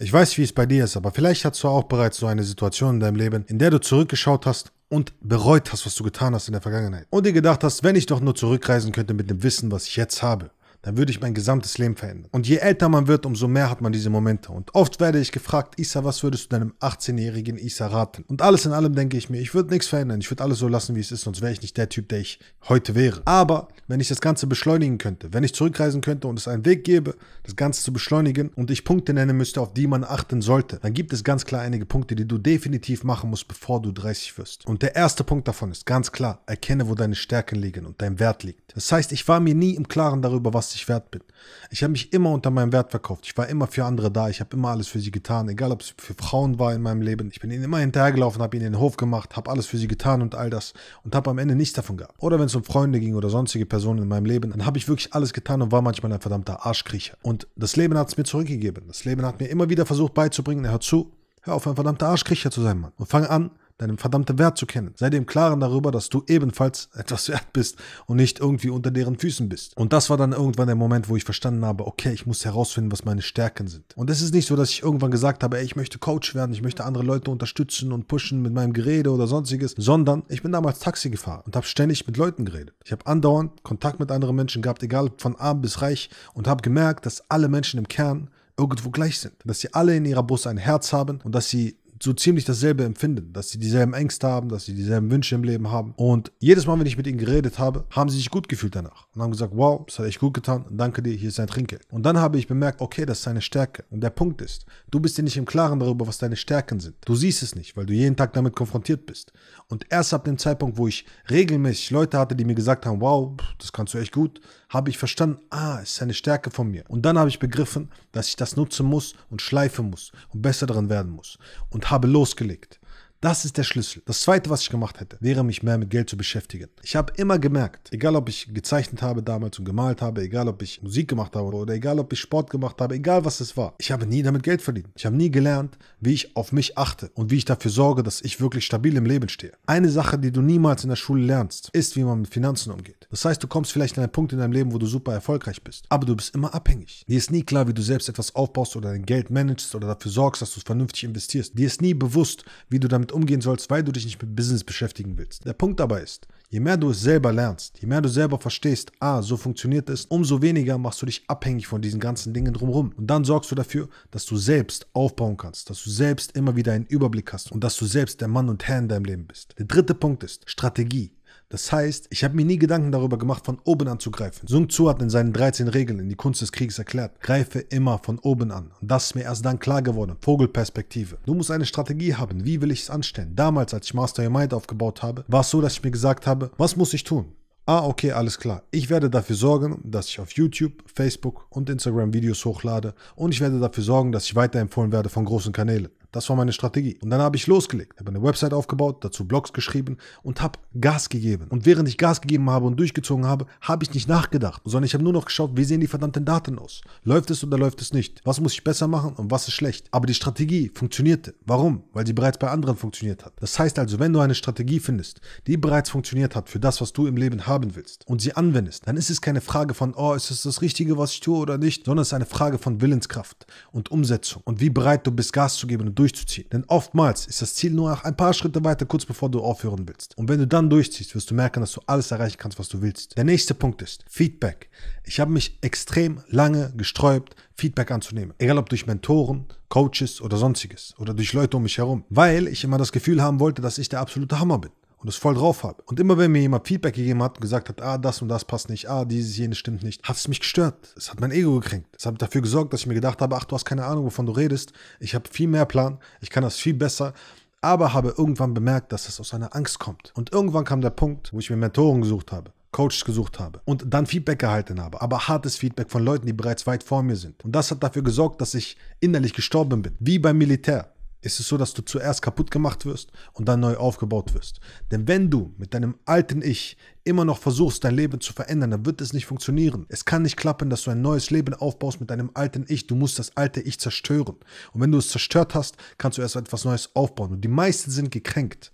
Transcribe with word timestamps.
Ich 0.00 0.12
weiß, 0.12 0.38
wie 0.38 0.44
es 0.44 0.52
bei 0.52 0.64
dir 0.64 0.84
ist, 0.84 0.96
aber 0.96 1.10
vielleicht 1.10 1.44
hast 1.44 1.60
du 1.64 1.66
auch 1.66 1.82
bereits 1.82 2.18
so 2.18 2.28
eine 2.28 2.44
Situation 2.44 2.94
in 2.94 3.00
deinem 3.00 3.16
Leben, 3.16 3.44
in 3.48 3.58
der 3.58 3.70
du 3.70 3.80
zurückgeschaut 3.80 4.46
hast 4.46 4.70
und 4.88 5.12
bereut 5.20 5.72
hast, 5.72 5.86
was 5.86 5.96
du 5.96 6.04
getan 6.04 6.36
hast 6.36 6.46
in 6.46 6.52
der 6.52 6.62
Vergangenheit. 6.62 7.08
Und 7.10 7.26
dir 7.26 7.32
gedacht 7.32 7.64
hast, 7.64 7.82
wenn 7.82 7.96
ich 7.96 8.06
doch 8.06 8.20
nur 8.20 8.36
zurückreisen 8.36 8.92
könnte 8.92 9.12
mit 9.12 9.28
dem 9.28 9.42
Wissen, 9.42 9.72
was 9.72 9.88
ich 9.88 9.96
jetzt 9.96 10.22
habe 10.22 10.52
dann 10.82 10.96
würde 10.96 11.10
ich 11.10 11.20
mein 11.20 11.34
gesamtes 11.34 11.78
Leben 11.78 11.96
verändern. 11.96 12.30
Und 12.32 12.46
je 12.46 12.56
älter 12.56 12.88
man 12.88 13.08
wird, 13.08 13.26
umso 13.26 13.48
mehr 13.48 13.70
hat 13.70 13.80
man 13.80 13.92
diese 13.92 14.10
Momente. 14.10 14.52
Und 14.52 14.74
oft 14.74 15.00
werde 15.00 15.20
ich 15.20 15.32
gefragt, 15.32 15.78
Isa, 15.78 16.04
was 16.04 16.22
würdest 16.22 16.44
du 16.44 16.56
deinem 16.56 16.72
18-jährigen 16.80 17.58
Isa 17.58 17.88
raten? 17.88 18.24
Und 18.28 18.42
alles 18.42 18.66
in 18.66 18.72
allem 18.72 18.94
denke 18.94 19.16
ich 19.16 19.30
mir, 19.30 19.40
ich 19.40 19.54
würde 19.54 19.70
nichts 19.70 19.88
verändern. 19.88 20.20
Ich 20.20 20.30
würde 20.30 20.44
alles 20.44 20.58
so 20.58 20.68
lassen, 20.68 20.94
wie 20.94 21.00
es 21.00 21.12
ist, 21.12 21.22
sonst 21.22 21.40
wäre 21.40 21.52
ich 21.52 21.62
nicht 21.62 21.76
der 21.76 21.88
Typ, 21.88 22.08
der 22.08 22.20
ich 22.20 22.38
heute 22.68 22.94
wäre. 22.94 23.22
Aber 23.24 23.68
wenn 23.88 24.00
ich 24.00 24.08
das 24.08 24.20
Ganze 24.20 24.46
beschleunigen 24.46 24.98
könnte, 24.98 25.32
wenn 25.32 25.44
ich 25.44 25.54
zurückreisen 25.54 26.00
könnte 26.00 26.28
und 26.28 26.38
es 26.38 26.46
einen 26.46 26.64
Weg 26.64 26.84
gäbe, 26.84 27.16
das 27.42 27.56
Ganze 27.56 27.82
zu 27.82 27.92
beschleunigen 27.92 28.50
und 28.50 28.70
ich 28.70 28.84
Punkte 28.84 29.14
nennen 29.14 29.36
müsste, 29.36 29.60
auf 29.60 29.72
die 29.72 29.86
man 29.86 30.04
achten 30.04 30.42
sollte, 30.42 30.78
dann 30.82 30.92
gibt 30.92 31.12
es 31.12 31.24
ganz 31.24 31.44
klar 31.44 31.62
einige 31.62 31.86
Punkte, 31.86 32.14
die 32.14 32.28
du 32.28 32.38
definitiv 32.38 33.02
machen 33.02 33.30
musst, 33.30 33.48
bevor 33.48 33.82
du 33.82 33.92
30 33.92 34.38
wirst. 34.38 34.66
Und 34.66 34.82
der 34.82 34.94
erste 34.94 35.24
Punkt 35.24 35.48
davon 35.48 35.70
ist 35.70 35.86
ganz 35.86 36.12
klar, 36.12 36.42
erkenne, 36.46 36.88
wo 36.88 36.94
deine 36.94 37.14
Stärken 37.14 37.56
liegen 37.56 37.86
und 37.86 38.00
dein 38.00 38.20
Wert 38.20 38.42
liegt. 38.42 38.74
Das 38.74 38.92
heißt, 38.92 39.12
ich 39.12 39.26
war 39.26 39.40
mir 39.40 39.54
nie 39.54 39.74
im 39.74 39.88
Klaren 39.88 40.22
darüber, 40.22 40.52
was 40.52 40.74
ich 40.74 40.77
wert 40.86 41.10
bin. 41.10 41.22
Ich 41.70 41.82
habe 41.82 41.92
mich 41.92 42.12
immer 42.12 42.30
unter 42.30 42.50
meinem 42.50 42.72
Wert 42.72 42.90
verkauft. 42.90 43.24
Ich 43.26 43.36
war 43.36 43.48
immer 43.48 43.66
für 43.66 43.84
andere 43.84 44.10
da. 44.10 44.28
Ich 44.28 44.40
habe 44.40 44.54
immer 44.54 44.68
alles 44.68 44.86
für 44.86 45.00
sie 45.00 45.10
getan, 45.10 45.48
egal 45.48 45.72
ob 45.72 45.80
es 45.80 45.94
für 45.96 46.14
Frauen 46.14 46.58
war 46.58 46.74
in 46.74 46.82
meinem 46.82 47.02
Leben. 47.02 47.30
Ich 47.32 47.40
bin 47.40 47.50
ihnen 47.50 47.64
immer 47.64 47.78
hinterhergelaufen, 47.78 48.42
habe 48.42 48.56
ihnen 48.56 48.72
den 48.72 48.78
Hof 48.78 48.96
gemacht, 48.96 49.34
habe 49.36 49.50
alles 49.50 49.66
für 49.66 49.78
sie 49.78 49.88
getan 49.88 50.22
und 50.22 50.34
all 50.34 50.50
das 50.50 50.74
und 51.04 51.14
habe 51.14 51.30
am 51.30 51.38
Ende 51.38 51.56
nichts 51.56 51.74
davon 51.74 51.96
gehabt. 51.96 52.14
Oder 52.18 52.38
wenn 52.38 52.46
es 52.46 52.54
um 52.54 52.62
Freunde 52.62 53.00
ging 53.00 53.14
oder 53.14 53.30
sonstige 53.30 53.66
Personen 53.66 54.02
in 54.02 54.08
meinem 54.08 54.26
Leben, 54.26 54.50
dann 54.50 54.66
habe 54.66 54.78
ich 54.78 54.86
wirklich 54.86 55.14
alles 55.14 55.32
getan 55.32 55.62
und 55.62 55.72
war 55.72 55.82
manchmal 55.82 56.12
ein 56.12 56.20
verdammter 56.20 56.66
Arschkriecher. 56.66 57.16
Und 57.22 57.48
das 57.56 57.76
Leben 57.76 57.96
hat 57.96 58.08
es 58.08 58.16
mir 58.16 58.24
zurückgegeben. 58.24 58.84
Das 58.86 59.04
Leben 59.04 59.24
hat 59.24 59.40
mir 59.40 59.46
immer 59.46 59.68
wieder 59.70 59.86
versucht 59.86 60.14
beizubringen, 60.14 60.70
hör 60.70 60.80
zu, 60.80 61.12
hör 61.42 61.54
auf, 61.54 61.66
ein 61.66 61.74
verdammter 61.74 62.08
Arschkriecher 62.08 62.50
zu 62.50 62.62
sein, 62.62 62.78
Mann. 62.78 62.92
Und 62.98 63.08
fang 63.08 63.24
an, 63.24 63.50
deinen 63.78 63.96
verdammten 63.96 64.38
Wert 64.38 64.58
zu 64.58 64.66
kennen. 64.66 64.92
Sei 64.96 65.08
dir 65.08 65.16
im 65.16 65.26
Klaren 65.26 65.60
darüber, 65.60 65.90
dass 65.90 66.08
du 66.08 66.24
ebenfalls 66.26 66.88
etwas 66.94 67.28
wert 67.28 67.52
bist 67.52 67.76
und 68.06 68.16
nicht 68.16 68.40
irgendwie 68.40 68.70
unter 68.70 68.90
deren 68.90 69.18
Füßen 69.18 69.48
bist. 69.48 69.76
Und 69.76 69.92
das 69.92 70.10
war 70.10 70.16
dann 70.16 70.32
irgendwann 70.32 70.66
der 70.66 70.76
Moment, 70.76 71.08
wo 71.08 71.16
ich 71.16 71.24
verstanden 71.24 71.64
habe, 71.64 71.86
okay, 71.86 72.12
ich 72.12 72.26
muss 72.26 72.44
herausfinden, 72.44 72.92
was 72.92 73.04
meine 73.04 73.22
Stärken 73.22 73.68
sind. 73.68 73.96
Und 73.96 74.10
es 74.10 74.20
ist 74.20 74.34
nicht 74.34 74.46
so, 74.46 74.56
dass 74.56 74.70
ich 74.70 74.82
irgendwann 74.82 75.10
gesagt 75.10 75.42
habe, 75.42 75.58
ey, 75.58 75.64
ich 75.64 75.76
möchte 75.76 75.98
Coach 75.98 76.34
werden, 76.34 76.52
ich 76.52 76.62
möchte 76.62 76.84
andere 76.84 77.04
Leute 77.04 77.30
unterstützen 77.30 77.92
und 77.92 78.08
pushen 78.08 78.42
mit 78.42 78.52
meinem 78.52 78.72
Gerede 78.72 79.10
oder 79.10 79.26
sonstiges, 79.26 79.74
sondern 79.78 80.24
ich 80.28 80.42
bin 80.42 80.52
damals 80.52 80.80
Taxi 80.80 81.10
gefahren 81.10 81.42
und 81.46 81.54
habe 81.54 81.66
ständig 81.66 82.06
mit 82.06 82.16
Leuten 82.16 82.44
geredet. 82.44 82.74
Ich 82.84 82.92
habe 82.92 83.06
andauernd 83.06 83.62
Kontakt 83.62 84.00
mit 84.00 84.10
anderen 84.10 84.34
Menschen 84.34 84.62
gehabt, 84.62 84.82
egal 84.82 85.10
von 85.18 85.36
arm 85.36 85.60
bis 85.60 85.82
reich 85.82 86.10
und 86.34 86.48
habe 86.48 86.62
gemerkt, 86.62 87.06
dass 87.06 87.22
alle 87.30 87.48
Menschen 87.48 87.78
im 87.78 87.86
Kern 87.86 88.30
irgendwo 88.58 88.90
gleich 88.90 89.20
sind. 89.20 89.34
Dass 89.44 89.60
sie 89.60 89.72
alle 89.72 89.96
in 89.96 90.04
ihrer 90.04 90.22
Brust 90.22 90.46
ein 90.46 90.58
Herz 90.58 90.92
haben 90.92 91.20
und 91.22 91.34
dass 91.34 91.48
sie 91.48 91.76
so 92.02 92.12
ziemlich 92.12 92.44
dasselbe 92.44 92.84
empfinden, 92.84 93.32
dass 93.32 93.50
sie 93.50 93.58
dieselben 93.58 93.94
Ängste 93.94 94.28
haben, 94.28 94.48
dass 94.48 94.64
sie 94.64 94.74
dieselben 94.74 95.10
Wünsche 95.10 95.34
im 95.34 95.44
Leben 95.44 95.70
haben. 95.70 95.92
Und 95.96 96.32
jedes 96.38 96.66
Mal, 96.66 96.78
wenn 96.78 96.86
ich 96.86 96.96
mit 96.96 97.06
ihnen 97.06 97.18
geredet 97.18 97.58
habe, 97.58 97.84
haben 97.90 98.10
sie 98.10 98.18
sich 98.18 98.30
gut 98.30 98.48
gefühlt 98.48 98.76
danach 98.76 99.06
und 99.14 99.22
haben 99.22 99.30
gesagt, 99.30 99.52
wow, 99.54 99.84
das 99.86 99.98
hat 99.98 100.06
echt 100.06 100.20
gut 100.20 100.34
getan, 100.34 100.64
danke 100.70 101.02
dir, 101.02 101.12
hier 101.12 101.28
ist 101.28 101.38
dein 101.38 101.46
Trinkgeld. 101.46 101.86
Und 101.90 102.04
dann 102.04 102.18
habe 102.18 102.38
ich 102.38 102.46
bemerkt, 102.46 102.80
okay, 102.80 103.06
das 103.06 103.18
ist 103.18 103.26
deine 103.26 103.40
Stärke. 103.40 103.84
Und 103.90 104.00
der 104.00 104.10
Punkt 104.10 104.42
ist, 104.42 104.66
du 104.90 105.00
bist 105.00 105.18
dir 105.18 105.22
nicht 105.22 105.36
im 105.36 105.44
Klaren 105.44 105.80
darüber, 105.80 106.06
was 106.06 106.18
deine 106.18 106.36
Stärken 106.36 106.80
sind. 106.80 106.96
Du 107.04 107.14
siehst 107.14 107.42
es 107.42 107.54
nicht, 107.54 107.76
weil 107.76 107.86
du 107.86 107.92
jeden 107.92 108.16
Tag 108.16 108.32
damit 108.32 108.54
konfrontiert 108.54 109.06
bist. 109.06 109.32
Und 109.68 109.86
erst 109.90 110.14
ab 110.14 110.24
dem 110.24 110.38
Zeitpunkt, 110.38 110.78
wo 110.78 110.86
ich 110.86 111.04
regelmäßig 111.30 111.90
Leute 111.90 112.18
hatte, 112.18 112.36
die 112.36 112.44
mir 112.44 112.54
gesagt 112.54 112.86
haben, 112.86 113.00
wow, 113.00 113.32
das 113.58 113.72
kannst 113.72 113.94
du 113.94 113.98
echt 113.98 114.12
gut, 114.12 114.40
habe 114.68 114.90
ich 114.90 114.98
verstanden, 114.98 115.40
ah, 115.50 115.80
es 115.82 115.92
ist 115.92 116.02
eine 116.02 116.14
Stärke 116.14 116.50
von 116.50 116.70
mir. 116.70 116.84
Und 116.88 117.02
dann 117.02 117.18
habe 117.18 117.30
ich 117.30 117.38
begriffen, 117.38 117.90
dass 118.12 118.28
ich 118.28 118.36
das 118.36 118.56
nutzen 118.56 118.86
muss 118.86 119.14
und 119.30 119.40
schleifen 119.40 119.88
muss 119.90 120.12
und 120.28 120.42
besser 120.42 120.66
darin 120.66 120.90
werden 120.90 121.12
muss. 121.12 121.38
Und 121.70 121.90
habe 121.90 122.06
losgelegt. 122.06 122.77
Das 123.20 123.44
ist 123.44 123.56
der 123.56 123.64
Schlüssel. 123.64 124.00
Das 124.06 124.20
zweite, 124.20 124.48
was 124.48 124.62
ich 124.62 124.70
gemacht 124.70 125.00
hätte, 125.00 125.16
wäre 125.18 125.42
mich 125.42 125.64
mehr 125.64 125.76
mit 125.76 125.90
Geld 125.90 126.08
zu 126.08 126.16
beschäftigen. 126.16 126.68
Ich 126.84 126.94
habe 126.94 127.12
immer 127.16 127.40
gemerkt, 127.40 127.92
egal 127.92 128.14
ob 128.14 128.28
ich 128.28 128.54
gezeichnet 128.54 129.02
habe 129.02 129.24
damals 129.24 129.58
und 129.58 129.64
gemalt 129.64 130.00
habe, 130.00 130.20
egal 130.20 130.46
ob 130.46 130.62
ich 130.62 130.80
Musik 130.82 131.08
gemacht 131.08 131.34
habe 131.34 131.52
oder 131.52 131.74
egal 131.74 131.98
ob 131.98 132.12
ich 132.12 132.20
Sport 132.20 132.48
gemacht 132.48 132.80
habe, 132.80 132.94
egal 132.94 133.24
was 133.24 133.40
es 133.40 133.56
war, 133.56 133.74
ich 133.78 133.90
habe 133.90 134.06
nie 134.06 134.22
damit 134.22 134.44
Geld 134.44 134.62
verdient. 134.62 134.86
Ich 134.94 135.04
habe 135.04 135.16
nie 135.16 135.32
gelernt, 135.32 135.76
wie 135.98 136.12
ich 136.12 136.36
auf 136.36 136.52
mich 136.52 136.78
achte 136.78 137.10
und 137.14 137.32
wie 137.32 137.38
ich 137.38 137.44
dafür 137.44 137.72
sorge, 137.72 138.04
dass 138.04 138.20
ich 138.20 138.40
wirklich 138.40 138.64
stabil 138.64 138.96
im 138.96 139.04
Leben 139.04 139.28
stehe. 139.28 139.52
Eine 139.66 139.88
Sache, 139.88 140.16
die 140.16 140.30
du 140.30 140.40
niemals 140.40 140.84
in 140.84 140.90
der 140.90 140.96
Schule 140.96 141.24
lernst, 141.24 141.70
ist, 141.72 141.96
wie 141.96 142.04
man 142.04 142.20
mit 142.20 142.32
Finanzen 142.32 142.70
umgeht. 142.70 143.08
Das 143.10 143.24
heißt, 143.24 143.42
du 143.42 143.48
kommst 143.48 143.72
vielleicht 143.72 143.98
an 143.98 144.04
einen 144.04 144.12
Punkt 144.12 144.32
in 144.32 144.38
deinem 144.38 144.52
Leben, 144.52 144.72
wo 144.72 144.78
du 144.78 144.86
super 144.86 145.12
erfolgreich 145.12 145.64
bist, 145.64 145.86
aber 145.88 146.06
du 146.06 146.14
bist 146.14 146.36
immer 146.36 146.54
abhängig. 146.54 147.04
Dir 147.08 147.18
ist 147.18 147.32
nie 147.32 147.42
klar, 147.42 147.66
wie 147.66 147.74
du 147.74 147.82
selbst 147.82 148.08
etwas 148.08 148.36
aufbaust 148.36 148.76
oder 148.76 148.90
dein 148.90 149.06
Geld 149.06 149.28
managst 149.30 149.74
oder 149.74 149.88
dafür 149.88 150.12
sorgst, 150.12 150.40
dass 150.40 150.54
du 150.54 150.60
es 150.60 150.64
vernünftig 150.64 151.02
investierst. 151.02 151.58
Dir 151.58 151.66
ist 151.66 151.82
nie 151.82 151.94
bewusst, 151.94 152.44
wie 152.68 152.78
du 152.78 152.86
damit 152.86 153.07
umgehen 153.12 153.40
sollst, 153.40 153.70
weil 153.70 153.82
du 153.82 153.92
dich 153.92 154.04
nicht 154.04 154.20
mit 154.20 154.34
Business 154.34 154.64
beschäftigen 154.64 155.18
willst. 155.18 155.44
Der 155.44 155.52
Punkt 155.52 155.80
dabei 155.80 156.02
ist, 156.02 156.26
je 156.50 156.60
mehr 156.60 156.76
du 156.76 156.90
es 156.90 157.00
selber 157.00 157.32
lernst, 157.32 157.78
je 157.80 157.86
mehr 157.86 158.00
du 158.00 158.08
selber 158.08 158.38
verstehst, 158.38 158.92
ah, 159.00 159.22
so 159.22 159.36
funktioniert 159.36 159.88
es, 159.90 160.06
umso 160.06 160.42
weniger 160.42 160.78
machst 160.78 161.02
du 161.02 161.06
dich 161.06 161.24
abhängig 161.28 161.66
von 161.66 161.82
diesen 161.82 162.00
ganzen 162.00 162.32
Dingen 162.32 162.54
drumherum. 162.54 162.92
Und 162.96 163.06
dann 163.06 163.24
sorgst 163.24 163.50
du 163.50 163.54
dafür, 163.54 163.88
dass 164.10 164.26
du 164.26 164.36
selbst 164.36 164.86
aufbauen 164.92 165.36
kannst, 165.36 165.70
dass 165.70 165.82
du 165.82 165.90
selbst 165.90 166.36
immer 166.36 166.56
wieder 166.56 166.72
einen 166.72 166.86
Überblick 166.86 167.32
hast 167.32 167.52
und 167.52 167.64
dass 167.64 167.76
du 167.76 167.86
selbst 167.86 168.20
der 168.20 168.28
Mann 168.28 168.48
und 168.48 168.66
Herr 168.66 168.78
in 168.78 168.88
deinem 168.88 169.04
Leben 169.04 169.26
bist. 169.26 169.54
Der 169.58 169.66
dritte 169.66 169.94
Punkt 169.94 170.22
ist 170.22 170.48
Strategie. 170.48 171.12
Das 171.50 171.72
heißt, 171.72 172.08
ich 172.10 172.24
habe 172.24 172.36
mir 172.36 172.44
nie 172.44 172.58
Gedanken 172.58 172.92
darüber 172.92 173.16
gemacht, 173.16 173.46
von 173.46 173.58
oben 173.64 173.88
anzugreifen. 173.88 174.46
Sun 174.46 174.68
Tzu 174.68 174.90
hat 174.90 175.00
in 175.00 175.08
seinen 175.08 175.32
13 175.32 175.68
Regeln 175.68 175.98
in 175.98 176.10
die 176.10 176.14
Kunst 176.14 176.42
des 176.42 176.52
Krieges 176.52 176.78
erklärt, 176.78 177.18
greife 177.22 177.60
immer 177.60 177.98
von 177.98 178.18
oben 178.18 178.50
an. 178.50 178.70
Und 178.82 178.90
das 178.90 179.06
ist 179.06 179.14
mir 179.14 179.22
erst 179.22 179.46
dann 179.46 179.58
klar 179.58 179.80
geworden. 179.80 180.16
Vogelperspektive. 180.20 181.16
Du 181.24 181.32
musst 181.32 181.50
eine 181.50 181.64
Strategie 181.64 182.14
haben. 182.14 182.44
Wie 182.44 182.60
will 182.60 182.70
ich 182.70 182.82
es 182.82 182.90
anstellen? 182.90 183.34
Damals, 183.34 183.72
als 183.72 183.86
ich 183.86 183.94
Master 183.94 184.24
Your 184.24 184.30
Mind 184.30 184.52
aufgebaut 184.52 185.02
habe, 185.02 185.24
war 185.26 185.40
es 185.40 185.48
so, 185.48 185.62
dass 185.62 185.72
ich 185.72 185.82
mir 185.82 185.90
gesagt 185.90 186.26
habe, 186.26 186.50
was 186.58 186.76
muss 186.76 186.92
ich 186.92 187.04
tun? 187.04 187.32
Ah, 187.64 187.84
okay, 187.84 188.12
alles 188.12 188.38
klar. 188.38 188.62
Ich 188.70 188.88
werde 188.88 189.10
dafür 189.10 189.36
sorgen, 189.36 189.80
dass 189.84 190.08
ich 190.08 190.20
auf 190.20 190.32
YouTube, 190.32 190.72
Facebook 190.86 191.46
und 191.50 191.68
Instagram 191.68 192.14
Videos 192.14 192.42
hochlade 192.46 192.94
und 193.14 193.34
ich 193.34 193.42
werde 193.42 193.60
dafür 193.60 193.84
sorgen, 193.84 194.10
dass 194.10 194.24
ich 194.24 194.34
weiterempfohlen 194.34 194.90
werde 194.90 195.10
von 195.10 195.26
großen 195.26 195.52
Kanälen. 195.52 195.90
Das 196.10 196.28
war 196.30 196.36
meine 196.36 196.52
Strategie. 196.52 196.98
Und 197.02 197.10
dann 197.10 197.20
habe 197.20 197.36
ich 197.36 197.46
losgelegt, 197.46 198.00
habe 198.00 198.10
eine 198.10 198.22
Website 198.22 198.54
aufgebaut, 198.54 199.04
dazu 199.04 199.26
Blogs 199.26 199.52
geschrieben 199.52 199.98
und 200.22 200.40
habe 200.40 200.58
Gas 200.80 201.10
gegeben. 201.10 201.48
Und 201.50 201.66
während 201.66 201.88
ich 201.88 201.98
Gas 201.98 202.22
gegeben 202.22 202.48
habe 202.48 202.66
und 202.66 202.78
durchgezogen 202.78 203.26
habe, 203.26 203.46
habe 203.60 203.84
ich 203.84 203.92
nicht 203.92 204.08
nachgedacht, 204.08 204.62
sondern 204.64 204.84
ich 204.84 204.94
habe 204.94 205.04
nur 205.04 205.12
noch 205.12 205.26
geschaut, 205.26 205.50
wie 205.54 205.64
sehen 205.64 205.80
die 205.80 205.86
verdammten 205.86 206.24
Daten 206.24 206.58
aus? 206.58 206.80
Läuft 207.04 207.30
es 207.30 207.44
oder 207.44 207.58
läuft 207.58 207.82
es 207.82 207.92
nicht? 207.92 208.22
Was 208.24 208.40
muss 208.40 208.54
ich 208.54 208.64
besser 208.64 208.88
machen 208.88 209.12
und 209.16 209.30
was 209.30 209.48
ist 209.48 209.54
schlecht? 209.54 209.86
Aber 209.90 210.06
die 210.06 210.14
Strategie 210.14 210.70
funktionierte. 210.74 211.34
Warum? 211.44 211.82
Weil 211.92 212.06
sie 212.06 212.14
bereits 212.14 212.38
bei 212.38 212.48
anderen 212.48 212.76
funktioniert 212.76 213.24
hat. 213.24 213.34
Das 213.40 213.58
heißt 213.58 213.78
also, 213.78 213.98
wenn 213.98 214.12
du 214.12 214.20
eine 214.20 214.34
Strategie 214.34 214.80
findest, 214.80 215.20
die 215.46 215.58
bereits 215.58 215.90
funktioniert 215.90 216.34
hat 216.34 216.48
für 216.48 216.58
das, 216.58 216.80
was 216.80 216.94
du 216.94 217.06
im 217.06 217.18
Leben 217.18 217.46
haben 217.46 217.76
willst 217.76 218.06
und 218.08 218.22
sie 218.22 218.32
anwendest, 218.34 218.86
dann 218.86 218.96
ist 218.96 219.10
es 219.10 219.20
keine 219.20 219.42
Frage 219.42 219.74
von, 219.74 219.94
oh, 219.94 220.14
ist 220.14 220.30
es 220.30 220.42
das 220.42 220.62
Richtige, 220.62 220.96
was 220.96 221.12
ich 221.12 221.20
tue 221.20 221.38
oder 221.38 221.58
nicht, 221.58 221.84
sondern 221.84 222.02
es 222.02 222.08
ist 222.08 222.14
eine 222.14 222.26
Frage 222.26 222.56
von 222.56 222.80
Willenskraft 222.80 223.46
und 223.72 223.90
Umsetzung 223.90 224.42
und 224.44 224.60
wie 224.60 224.70
bereit 224.70 225.06
du 225.06 225.10
bist, 225.10 225.32
Gas 225.32 225.56
zu 225.56 225.66
geben 225.66 225.88
und 225.88 225.97
durchzuziehen. 225.98 226.48
Denn 226.52 226.64
oftmals 226.68 227.26
ist 227.26 227.42
das 227.42 227.54
Ziel 227.54 227.72
nur 227.72 228.04
ein 228.04 228.16
paar 228.16 228.32
Schritte 228.32 228.64
weiter, 228.64 228.86
kurz 228.86 229.04
bevor 229.04 229.30
du 229.30 229.40
aufhören 229.40 229.88
willst. 229.88 230.16
Und 230.16 230.28
wenn 230.28 230.38
du 230.38 230.46
dann 230.46 230.70
durchziehst, 230.70 231.14
wirst 231.14 231.30
du 231.30 231.34
merken, 231.34 231.60
dass 231.60 231.72
du 231.72 231.80
alles 231.86 232.10
erreichen 232.10 232.36
kannst, 232.38 232.58
was 232.58 232.68
du 232.68 232.82
willst. 232.82 233.16
Der 233.16 233.24
nächste 233.24 233.54
Punkt 233.54 233.82
ist 233.82 234.04
Feedback. 234.08 234.70
Ich 235.04 235.20
habe 235.20 235.32
mich 235.32 235.58
extrem 235.62 236.20
lange 236.28 236.72
gesträubt, 236.76 237.34
Feedback 237.54 237.90
anzunehmen. 237.90 238.34
Egal 238.38 238.58
ob 238.58 238.68
durch 238.68 238.86
Mentoren, 238.86 239.46
Coaches 239.68 240.20
oder 240.20 240.36
sonstiges. 240.36 240.94
Oder 240.98 241.14
durch 241.14 241.32
Leute 241.32 241.56
um 241.56 241.64
mich 241.64 241.78
herum. 241.78 242.04
Weil 242.10 242.46
ich 242.46 242.64
immer 242.64 242.78
das 242.78 242.92
Gefühl 242.92 243.22
haben 243.22 243.40
wollte, 243.40 243.62
dass 243.62 243.78
ich 243.78 243.88
der 243.88 244.00
absolute 244.00 244.38
Hammer 244.38 244.58
bin 244.58 244.70
und 244.98 245.08
es 245.08 245.16
voll 245.16 245.34
drauf 245.34 245.62
habe. 245.62 245.82
Und 245.86 246.00
immer 246.00 246.18
wenn 246.18 246.32
mir 246.32 246.40
jemand 246.40 246.66
Feedback 246.66 246.94
gegeben 246.94 247.22
hat 247.22 247.36
und 247.36 247.40
gesagt 247.40 247.68
hat, 247.68 247.80
ah, 247.80 247.98
das 247.98 248.20
und 248.20 248.28
das 248.28 248.44
passt 248.44 248.68
nicht, 248.68 248.88
ah, 248.88 249.04
dieses, 249.04 249.36
jenes 249.36 249.58
stimmt 249.58 249.82
nicht, 249.82 250.02
hat 250.02 250.16
es 250.16 250.28
mich 250.28 250.40
gestört. 250.40 250.92
Es 250.96 251.10
hat 251.10 251.20
mein 251.20 251.30
Ego 251.30 251.60
gekränkt. 251.60 251.88
Es 251.96 252.06
hat 252.06 252.20
dafür 252.20 252.42
gesorgt, 252.42 252.72
dass 252.72 252.80
ich 252.80 252.86
mir 252.86 252.94
gedacht 252.94 253.20
habe, 253.20 253.36
ach, 253.36 253.44
du 253.44 253.54
hast 253.54 253.64
keine 253.64 253.84
Ahnung, 253.84 254.04
wovon 254.04 254.26
du 254.26 254.32
redest. 254.32 254.72
Ich 255.00 255.14
habe 255.14 255.28
viel 255.30 255.48
mehr 255.48 255.66
Plan, 255.66 255.98
ich 256.20 256.30
kann 256.30 256.42
das 256.42 256.56
viel 256.56 256.74
besser. 256.74 257.14
Aber 257.60 257.92
habe 257.92 258.14
irgendwann 258.16 258.54
bemerkt, 258.54 258.92
dass 258.92 259.08
es 259.08 259.18
aus 259.18 259.34
einer 259.34 259.56
Angst 259.56 259.80
kommt. 259.80 260.12
Und 260.14 260.32
irgendwann 260.32 260.64
kam 260.64 260.80
der 260.80 260.90
Punkt, 260.90 261.32
wo 261.32 261.40
ich 261.40 261.50
mir 261.50 261.56
Mentoren 261.56 262.02
gesucht 262.02 262.30
habe. 262.30 262.52
Coaches 262.70 263.04
gesucht 263.04 263.40
habe 263.40 263.62
und 263.64 263.84
dann 263.86 264.04
Feedback 264.06 264.42
erhalten 264.42 264.80
habe, 264.80 265.00
aber 265.00 265.26
hartes 265.26 265.56
Feedback 265.56 265.90
von 265.90 266.04
Leuten, 266.04 266.26
die 266.26 266.34
bereits 266.34 266.66
weit 266.66 266.84
vor 266.84 267.02
mir 267.02 267.16
sind. 267.16 267.42
Und 267.42 267.52
das 267.52 267.70
hat 267.70 267.82
dafür 267.82 268.02
gesorgt, 268.02 268.42
dass 268.42 268.54
ich 268.54 268.76
innerlich 269.00 269.32
gestorben 269.32 269.80
bin, 269.80 269.96
wie 270.00 270.18
beim 270.18 270.36
Militär 270.36 270.92
ist 271.20 271.40
es 271.40 271.48
so, 271.48 271.56
dass 271.56 271.74
du 271.74 271.82
zuerst 271.82 272.22
kaputt 272.22 272.50
gemacht 272.50 272.86
wirst 272.86 273.10
und 273.32 273.48
dann 273.48 273.60
neu 273.60 273.76
aufgebaut 273.76 274.34
wirst. 274.34 274.60
Denn 274.90 275.08
wenn 275.08 275.30
du 275.30 275.54
mit 275.58 275.74
deinem 275.74 275.96
alten 276.04 276.42
Ich 276.42 276.76
immer 277.04 277.24
noch 277.24 277.38
versuchst, 277.38 277.82
dein 277.82 277.94
Leben 277.94 278.20
zu 278.20 278.32
verändern, 278.32 278.70
dann 278.70 278.86
wird 278.86 279.00
es 279.00 279.12
nicht 279.12 279.26
funktionieren. 279.26 279.86
Es 279.88 280.04
kann 280.04 280.22
nicht 280.22 280.36
klappen, 280.36 280.70
dass 280.70 280.82
du 280.82 280.90
ein 280.90 281.02
neues 281.02 281.30
Leben 281.30 281.54
aufbaust 281.54 282.00
mit 282.00 282.10
deinem 282.10 282.30
alten 282.34 282.64
Ich. 282.68 282.86
Du 282.86 282.94
musst 282.94 283.18
das 283.18 283.36
alte 283.36 283.60
Ich 283.60 283.80
zerstören. 283.80 284.36
Und 284.72 284.80
wenn 284.80 284.92
du 284.92 284.98
es 284.98 285.08
zerstört 285.08 285.54
hast, 285.54 285.76
kannst 285.96 286.18
du 286.18 286.22
erst 286.22 286.36
etwas 286.36 286.64
Neues 286.64 286.94
aufbauen. 286.94 287.32
Und 287.32 287.40
die 287.40 287.48
meisten 287.48 287.90
sind 287.90 288.10
gekränkt, 288.10 288.72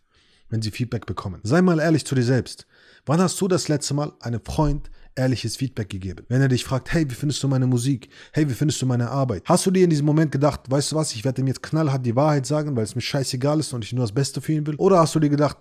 wenn 0.51 0.61
sie 0.61 0.71
Feedback 0.71 1.07
bekommen. 1.07 1.41
Sei 1.45 1.63
mal 1.63 1.81
ehrlich 1.81 2.05
zu 2.05 2.15
dir 2.15 2.25
selbst. 2.25 2.67
Wann 3.07 3.21
hast 3.21 3.41
du 3.41 3.49
das 3.49 3.69
letzte 3.69 3.95
Mal 3.95 4.13
einen 4.21 4.41
Freund 4.45 4.91
ehrliches 5.17 5.57
Feedback 5.57 5.89
gegeben. 5.89 6.25
Wenn 6.29 6.41
er 6.41 6.49
dich 6.49 6.65
fragt, 6.65 6.93
hey, 6.93 7.09
wie 7.09 7.15
findest 7.15 7.43
du 7.43 7.49
meine 7.49 7.67
Musik? 7.67 8.09
Hey, 8.33 8.49
wie 8.49 8.55
findest 8.55 8.81
du 8.83 8.87
meine 8.87 9.11
Arbeit? 9.11 9.43
Hast 9.47 9.67
du 9.67 9.71
dir 9.71 9.85
in 9.85 9.91
diesem 9.91 10.07
Moment 10.07 10.33
gedacht, 10.33 10.63
weißt 10.69 10.93
du 10.93 10.97
was, 10.97 11.15
ich 11.15 11.25
werde 11.25 11.41
ihm 11.41 11.47
jetzt 11.47 11.63
knallhart 11.63 12.05
die 12.05 12.17
Wahrheit 12.17 12.47
sagen, 12.47 12.77
weil 12.77 12.85
es 12.85 12.95
mir 12.95 13.03
scheißegal 13.03 13.61
ist 13.61 13.73
und 13.73 13.85
ich 13.85 13.93
nur 13.93 14.05
das 14.05 14.13
Beste 14.13 14.41
für 14.41 14.53
ihn 14.53 14.67
will? 14.67 14.75
Oder 14.77 14.99
hast 14.99 15.15
du 15.15 15.21
dir 15.21 15.31
gedacht, 15.31 15.57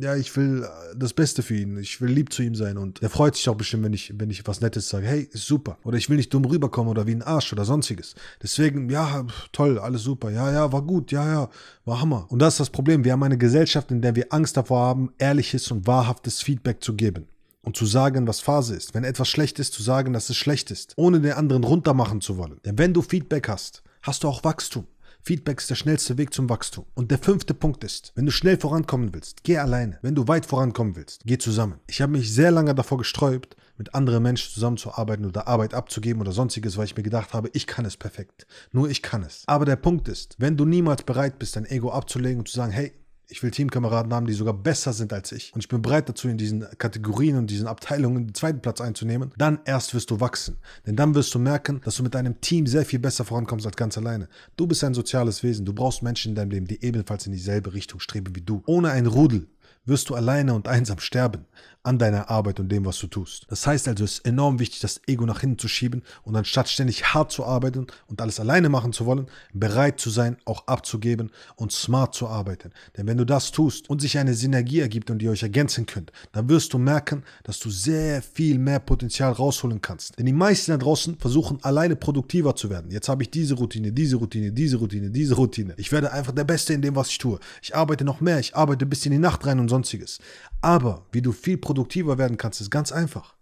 ja, 0.00 0.16
ich 0.16 0.34
will 0.36 0.64
äh, 0.64 0.96
das 0.96 1.12
Beste 1.12 1.42
für 1.42 1.56
ihn. 1.56 1.76
Ich 1.78 2.00
will 2.00 2.10
lieb 2.10 2.32
zu 2.32 2.42
ihm 2.42 2.54
sein 2.54 2.78
und 2.78 3.02
er 3.02 3.10
freut 3.10 3.36
sich 3.36 3.48
auch 3.48 3.56
bestimmt, 3.56 3.84
wenn 3.84 3.92
ich, 3.92 4.12
wenn 4.18 4.30
ich 4.30 4.46
was 4.46 4.60
Nettes 4.60 4.88
sage. 4.88 5.06
Hey, 5.06 5.28
ist 5.30 5.46
super. 5.46 5.78
Oder 5.84 5.98
ich 5.98 6.08
will 6.08 6.16
nicht 6.16 6.32
dumm 6.32 6.44
rüberkommen 6.44 6.90
oder 6.90 7.06
wie 7.06 7.14
ein 7.14 7.22
Arsch 7.22 7.52
oder 7.52 7.64
sonstiges. 7.64 8.14
Deswegen, 8.42 8.88
ja, 8.88 9.26
toll, 9.52 9.78
alles 9.78 10.02
super. 10.02 10.30
Ja, 10.30 10.50
ja, 10.50 10.72
war 10.72 10.82
gut. 10.82 11.12
Ja, 11.12 11.26
ja, 11.26 11.50
war 11.84 12.00
Hammer. 12.00 12.26
Und 12.30 12.40
das 12.40 12.54
ist 12.54 12.60
das 12.60 12.70
Problem. 12.70 13.04
Wir 13.04 13.12
haben 13.12 13.22
eine 13.22 13.38
Gesellschaft, 13.38 13.90
in 13.90 14.00
der 14.00 14.16
wir 14.16 14.32
Angst 14.32 14.56
davor 14.56 14.80
haben, 14.80 15.12
ehrliches 15.18 15.70
und 15.70 15.86
wahrhaftes 15.86 16.42
Feedback 16.42 16.82
zu 16.82 16.94
geben. 16.94 17.26
Und 17.66 17.76
zu 17.76 17.84
sagen, 17.84 18.28
was 18.28 18.38
Phase 18.38 18.76
ist. 18.76 18.94
Wenn 18.94 19.02
etwas 19.02 19.28
schlecht 19.28 19.58
ist, 19.58 19.72
zu 19.72 19.82
sagen, 19.82 20.12
dass 20.12 20.30
es 20.30 20.36
schlecht 20.36 20.70
ist. 20.70 20.92
Ohne 20.96 21.20
den 21.20 21.32
anderen 21.32 21.64
runtermachen 21.64 22.20
zu 22.20 22.38
wollen. 22.38 22.60
Denn 22.64 22.78
wenn 22.78 22.94
du 22.94 23.02
Feedback 23.02 23.48
hast, 23.48 23.82
hast 24.02 24.22
du 24.22 24.28
auch 24.28 24.44
Wachstum. 24.44 24.86
Feedback 25.20 25.60
ist 25.60 25.68
der 25.68 25.74
schnellste 25.74 26.16
Weg 26.16 26.32
zum 26.32 26.48
Wachstum. 26.48 26.86
Und 26.94 27.10
der 27.10 27.18
fünfte 27.18 27.54
Punkt 27.54 27.82
ist, 27.82 28.12
wenn 28.14 28.24
du 28.24 28.30
schnell 28.30 28.56
vorankommen 28.56 29.12
willst, 29.12 29.42
geh 29.42 29.58
alleine. 29.58 29.98
Wenn 30.00 30.14
du 30.14 30.28
weit 30.28 30.46
vorankommen 30.46 30.94
willst, 30.94 31.22
geh 31.24 31.38
zusammen. 31.38 31.80
Ich 31.88 32.00
habe 32.00 32.12
mich 32.12 32.32
sehr 32.32 32.52
lange 32.52 32.72
davor 32.72 32.98
gesträubt, 32.98 33.56
mit 33.76 33.96
anderen 33.96 34.22
Menschen 34.22 34.54
zusammenzuarbeiten 34.54 35.26
oder 35.26 35.48
Arbeit 35.48 35.74
abzugeben 35.74 36.20
oder 36.20 36.30
sonstiges, 36.30 36.76
weil 36.76 36.84
ich 36.84 36.96
mir 36.96 37.02
gedacht 37.02 37.34
habe, 37.34 37.50
ich 37.52 37.66
kann 37.66 37.84
es 37.84 37.96
perfekt. 37.96 38.46
Nur 38.70 38.88
ich 38.88 39.02
kann 39.02 39.24
es. 39.24 39.42
Aber 39.48 39.64
der 39.64 39.74
Punkt 39.74 40.06
ist, 40.06 40.36
wenn 40.38 40.56
du 40.56 40.64
niemals 40.64 41.02
bereit 41.02 41.40
bist, 41.40 41.56
dein 41.56 41.66
Ego 41.66 41.90
abzulegen 41.90 42.38
und 42.38 42.48
zu 42.48 42.54
sagen, 42.54 42.70
hey, 42.70 42.92
ich 43.28 43.42
will 43.42 43.50
Teamkameraden 43.50 44.12
haben, 44.14 44.26
die 44.26 44.32
sogar 44.32 44.54
besser 44.54 44.92
sind 44.92 45.12
als 45.12 45.32
ich. 45.32 45.52
Und 45.54 45.60
ich 45.60 45.68
bin 45.68 45.82
bereit 45.82 46.08
dazu, 46.08 46.28
in 46.28 46.38
diesen 46.38 46.66
Kategorien 46.78 47.36
und 47.36 47.50
diesen 47.50 47.66
Abteilungen 47.66 48.28
den 48.28 48.34
zweiten 48.34 48.60
Platz 48.60 48.80
einzunehmen. 48.80 49.32
Dann 49.36 49.58
erst 49.64 49.94
wirst 49.94 50.10
du 50.10 50.20
wachsen. 50.20 50.58
Denn 50.86 50.96
dann 50.96 51.14
wirst 51.14 51.34
du 51.34 51.38
merken, 51.38 51.80
dass 51.84 51.96
du 51.96 52.02
mit 52.02 52.14
deinem 52.14 52.40
Team 52.40 52.66
sehr 52.66 52.84
viel 52.84 53.00
besser 53.00 53.24
vorankommst 53.24 53.66
als 53.66 53.76
ganz 53.76 53.98
alleine. 53.98 54.28
Du 54.56 54.66
bist 54.66 54.84
ein 54.84 54.94
soziales 54.94 55.42
Wesen. 55.42 55.66
Du 55.66 55.72
brauchst 55.72 56.02
Menschen 56.02 56.30
in 56.30 56.34
deinem 56.36 56.50
Leben, 56.50 56.66
die 56.66 56.82
ebenfalls 56.84 57.26
in 57.26 57.32
dieselbe 57.32 57.74
Richtung 57.74 58.00
streben 58.00 58.34
wie 58.36 58.42
du. 58.42 58.62
Ohne 58.66 58.90
ein 58.90 59.06
Rudel 59.06 59.48
wirst 59.86 60.10
du 60.10 60.14
alleine 60.14 60.54
und 60.54 60.68
einsam 60.68 60.98
sterben 60.98 61.46
an 61.86 61.98
deiner 61.98 62.28
Arbeit 62.30 62.58
und 62.58 62.68
dem, 62.68 62.84
was 62.84 62.98
du 62.98 63.06
tust. 63.06 63.46
Das 63.48 63.64
heißt 63.64 63.86
also, 63.86 64.02
es 64.02 64.14
ist 64.14 64.26
enorm 64.26 64.58
wichtig, 64.58 64.80
das 64.80 65.00
Ego 65.06 65.24
nach 65.24 65.40
hinten 65.40 65.58
zu 65.58 65.68
schieben 65.68 66.02
und 66.24 66.34
anstatt 66.34 66.68
ständig 66.68 67.14
hart 67.14 67.30
zu 67.30 67.44
arbeiten 67.44 67.86
und 68.08 68.20
alles 68.20 68.40
alleine 68.40 68.68
machen 68.68 68.92
zu 68.92 69.06
wollen, 69.06 69.28
bereit 69.52 70.00
zu 70.00 70.10
sein, 70.10 70.36
auch 70.44 70.66
abzugeben 70.66 71.30
und 71.54 71.70
smart 71.70 72.12
zu 72.12 72.26
arbeiten. 72.26 72.72
Denn 72.96 73.06
wenn 73.06 73.16
du 73.16 73.24
das 73.24 73.52
tust 73.52 73.88
und 73.88 74.00
sich 74.00 74.18
eine 74.18 74.34
Synergie 74.34 74.80
ergibt 74.80 75.10
und 75.10 75.22
ihr 75.22 75.30
euch 75.30 75.44
ergänzen 75.44 75.86
könnt, 75.86 76.10
dann 76.32 76.48
wirst 76.48 76.72
du 76.72 76.78
merken, 76.78 77.22
dass 77.44 77.60
du 77.60 77.70
sehr 77.70 78.20
viel 78.20 78.58
mehr 78.58 78.80
Potenzial 78.80 79.30
rausholen 79.30 79.80
kannst. 79.80 80.18
Denn 80.18 80.26
die 80.26 80.32
meisten 80.32 80.72
da 80.72 80.78
draußen 80.78 81.16
versuchen 81.18 81.62
alleine 81.62 81.94
produktiver 81.94 82.56
zu 82.56 82.68
werden. 82.68 82.90
Jetzt 82.90 83.08
habe 83.08 83.22
ich 83.22 83.30
diese 83.30 83.54
Routine, 83.54 83.92
diese 83.92 84.16
Routine, 84.16 84.50
diese 84.50 84.78
Routine, 84.78 85.10
diese 85.10 85.36
Routine. 85.36 85.74
Ich 85.76 85.92
werde 85.92 86.12
einfach 86.12 86.32
der 86.32 86.44
Beste 86.44 86.72
in 86.72 86.82
dem, 86.82 86.96
was 86.96 87.10
ich 87.10 87.18
tue. 87.18 87.38
Ich 87.62 87.76
arbeite 87.76 88.04
noch 88.04 88.20
mehr, 88.20 88.40
ich 88.40 88.56
arbeite 88.56 88.86
bis 88.86 89.06
in 89.06 89.12
die 89.12 89.18
Nacht 89.18 89.46
rein 89.46 89.60
und 89.60 89.68
sonstiges. 89.76 90.18
Aber 90.60 91.06
wie 91.12 91.22
du 91.22 91.32
viel 91.32 91.58
produktiver 91.58 92.18
werden 92.18 92.36
kannst, 92.36 92.60
ist 92.60 92.70
ganz 92.70 92.92
einfach 92.92 93.36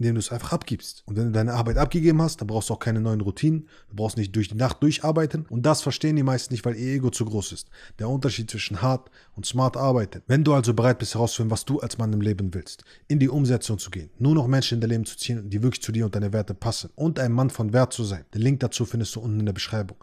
indem 0.00 0.14
du 0.14 0.20
es 0.20 0.32
einfach 0.32 0.52
abgibst. 0.54 1.02
Und 1.04 1.16
wenn 1.16 1.26
du 1.26 1.32
deine 1.32 1.52
Arbeit 1.52 1.76
abgegeben 1.76 2.22
hast, 2.22 2.40
dann 2.40 2.48
brauchst 2.48 2.70
du 2.70 2.74
auch 2.74 2.78
keine 2.78 3.02
neuen 3.02 3.20
Routinen. 3.20 3.68
Du 3.90 3.96
brauchst 3.96 4.16
nicht 4.16 4.34
durch 4.34 4.48
die 4.48 4.54
Nacht 4.54 4.82
durcharbeiten. 4.82 5.44
Und 5.50 5.66
das 5.66 5.82
verstehen 5.82 6.16
die 6.16 6.22
meisten 6.22 6.54
nicht, 6.54 6.64
weil 6.64 6.74
ihr 6.74 6.94
Ego 6.94 7.10
zu 7.10 7.26
groß 7.26 7.52
ist. 7.52 7.68
Der 7.98 8.08
Unterschied 8.08 8.50
zwischen 8.50 8.80
hart 8.80 9.10
und 9.36 9.44
smart 9.44 9.76
arbeiten. 9.76 10.22
Wenn 10.26 10.42
du 10.42 10.54
also 10.54 10.72
bereit 10.72 10.98
bist 10.98 11.14
herauszufinden, 11.14 11.50
was 11.50 11.66
du 11.66 11.80
als 11.80 11.98
Mann 11.98 12.14
im 12.14 12.22
Leben 12.22 12.54
willst, 12.54 12.82
in 13.08 13.18
die 13.18 13.28
Umsetzung 13.28 13.78
zu 13.78 13.90
gehen, 13.90 14.08
nur 14.18 14.34
noch 14.34 14.46
Menschen 14.46 14.76
in 14.76 14.80
dein 14.80 14.90
Leben 14.90 15.04
zu 15.04 15.18
ziehen, 15.18 15.50
die 15.50 15.62
wirklich 15.62 15.82
zu 15.82 15.92
dir 15.92 16.06
und 16.06 16.14
deine 16.14 16.32
Werte 16.32 16.54
passen 16.54 16.88
und 16.96 17.18
ein 17.18 17.32
Mann 17.32 17.50
von 17.50 17.74
Wert 17.74 17.92
zu 17.92 18.04
sein. 18.04 18.24
Den 18.32 18.40
Link 18.40 18.60
dazu 18.60 18.86
findest 18.86 19.14
du 19.16 19.20
unten 19.20 19.40
in 19.40 19.46
der 19.46 19.52
Beschreibung. 19.52 19.98